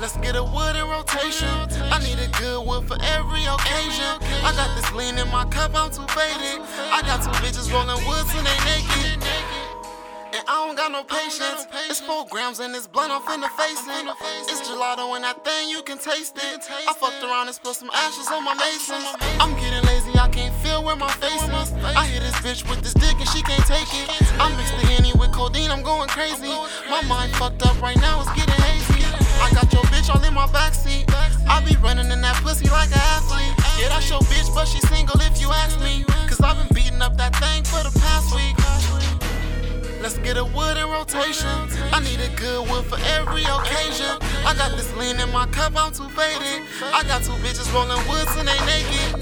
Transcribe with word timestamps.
Let's 0.00 0.16
get 0.16 0.34
a 0.34 0.42
wood 0.42 0.74
in 0.74 0.88
rotation. 0.88 1.46
I 1.86 2.02
need 2.02 2.18
a 2.18 2.26
good 2.36 2.66
wood 2.66 2.88
for 2.88 2.98
every 3.02 3.44
occasion. 3.46 4.18
I 4.42 4.52
got 4.56 4.74
this 4.74 4.90
lean 4.92 5.16
in 5.16 5.28
my 5.30 5.44
cup, 5.46 5.76
I'm 5.76 5.90
too 5.92 6.02
faded. 6.10 6.58
I 6.90 7.02
got 7.06 7.22
two 7.22 7.30
bitches 7.38 7.72
rolling 7.72 8.04
woods 8.06 8.34
and 8.34 8.44
they 8.44 8.58
naked. 8.66 9.22
Don't 10.62 10.76
got 10.76 10.92
no 10.92 11.02
patience. 11.02 11.66
It's 11.90 12.00
four 12.00 12.24
grams 12.30 12.60
and 12.60 12.74
it's 12.74 12.86
blunt, 12.86 13.10
I'm 13.10 13.20
finna 13.22 13.50
face 13.58 13.82
it. 13.82 14.06
It's 14.46 14.62
gelato 14.62 15.14
and 15.16 15.24
that 15.24 15.44
thing, 15.44 15.68
you 15.68 15.82
can 15.82 15.98
taste 15.98 16.38
it. 16.38 16.62
I 16.86 16.94
fucked 16.94 17.18
around 17.18 17.50
and 17.50 17.54
spilled 17.54 17.74
some 17.74 17.90
ashes 17.92 18.30
on 18.30 18.44
my 18.44 18.54
masons. 18.54 19.04
I'm 19.42 19.58
getting 19.58 19.82
lazy, 19.90 20.14
I 20.14 20.28
can't 20.28 20.54
feel 20.62 20.84
where 20.84 20.94
my 20.94 21.10
face 21.18 21.42
is. 21.42 21.74
I 21.82 22.06
hit 22.06 22.22
this 22.22 22.38
bitch 22.46 22.62
with 22.70 22.80
this 22.80 22.94
dick 22.94 23.18
and 23.18 23.28
she 23.34 23.42
can't 23.42 23.66
take 23.66 23.90
it. 23.90 24.06
I 24.38 24.54
mixed 24.54 24.78
the 24.78 24.86
henny 24.86 25.12
with 25.18 25.32
codeine, 25.32 25.70
I'm 25.70 25.82
going 25.82 26.08
crazy. 26.08 26.54
My 26.88 27.02
mind 27.10 27.34
fucked 27.34 27.66
up 27.66 27.76
right 27.82 27.98
now, 27.98 28.22
it's 28.22 28.30
getting 28.38 28.54
hazy. 28.62 29.02
I 29.42 29.50
got 29.50 29.66
your 29.74 29.82
bitch 29.90 30.14
all 30.14 30.22
in 30.22 30.32
my 30.32 30.46
backseat. 30.46 31.10
I 31.50 31.58
be 31.66 31.74
running 31.82 32.06
in 32.06 32.22
that 32.22 32.38
pussy 32.38 32.70
like 32.70 32.94
an 32.94 33.02
athlete. 33.18 33.50
Yeah, 33.82 33.90
that's 33.90 34.08
your 34.08 34.22
bitch, 34.30 34.46
but 34.54 34.66
she 34.66 34.78
single 34.86 35.20
if 35.20 35.40
you 35.40 35.50
ask 35.50 35.74
me. 35.82 36.06
Cause 36.30 36.40
I've 36.40 36.56
been 36.56 36.70
beating 36.72 37.02
up 37.02 37.18
that 37.18 37.34
thing 37.36 37.64
for 37.64 37.82
the 37.82 37.90
past 37.90 37.90
week. 37.90 37.92
Let's 37.92 38.01
get 40.32 40.40
a 40.40 40.56
wood 40.56 40.78
in 40.78 40.88
rotation. 40.88 41.52
I 41.92 42.00
need 42.00 42.20
a 42.24 42.32
good 42.40 42.66
one 42.66 42.82
for 42.84 42.96
every 43.20 43.44
occasion. 43.44 44.16
I 44.48 44.56
got 44.56 44.72
this 44.78 44.88
lean 44.96 45.20
in 45.20 45.28
my 45.28 45.44
cup, 45.52 45.76
I'm 45.76 45.92
too 45.92 46.08
faded. 46.16 46.64
I 46.80 47.04
got 47.04 47.20
two 47.20 47.36
bitches 47.44 47.68
rolling 47.68 48.00
woods 48.08 48.32
and 48.40 48.48
they 48.48 48.56
naked. 48.64 49.20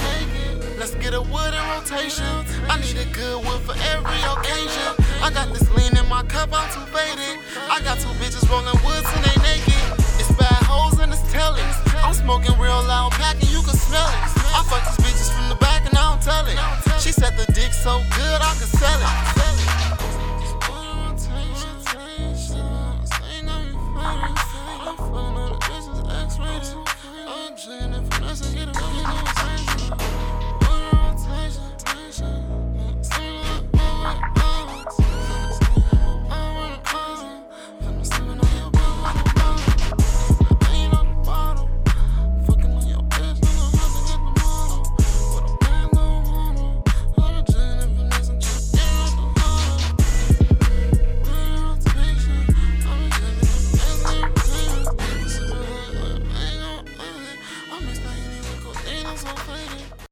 Let's 0.79 0.95
get 1.03 1.13
a 1.15 1.21
wood 1.21 1.51
in 1.51 1.65
rotation. 1.75 2.31
I 2.71 2.79
need 2.79 2.95
a 2.95 3.09
good 3.11 3.43
one 3.43 3.59
for 3.67 3.75
every 3.91 4.23
occasion. 4.23 4.91
I 5.19 5.35
got 5.35 5.51
this 5.51 5.67
lean 5.75 5.99
in 5.99 6.07
my 6.07 6.23
cup, 6.31 6.55
I'm 6.55 6.71
too 6.71 6.87
faded. 6.95 7.43
I 7.67 7.83
got 7.83 7.99
two 7.99 8.15
bitches 8.23 8.47
rolling 8.47 8.79
woods 8.87 9.11
and 9.11 9.23
they 9.27 9.37
naked. 9.43 9.83
It's 10.15 10.31
bad 10.39 10.63
hoes 10.63 11.01
and 11.03 11.11
it's 11.11 11.27
tellings. 11.35 11.77
I'm 12.07 12.15
smoking 12.15 12.55
real 12.55 12.87
loud 12.87 13.11
pack 13.19 13.35
and 13.35 13.51
you 13.51 13.63
can 13.67 13.75
smell 13.75 14.07
it. 14.07 14.23
I 14.55 14.63
fuck 14.71 14.87
these 14.87 15.03
bitches 15.03 15.35
from 15.35 15.49
the 15.51 15.59
back 15.59 15.91
and 15.91 15.99
I 15.99 16.07
don't 16.07 16.23
tell 16.23 16.47
it. 16.47 16.59
She 17.03 17.11
said 17.11 17.35
the 17.35 17.51
dick 17.51 17.73
so 17.75 17.99
good. 18.15 18.20